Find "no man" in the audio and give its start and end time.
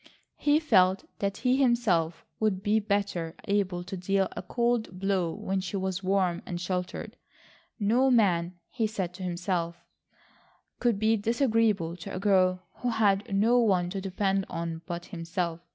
7.79-8.55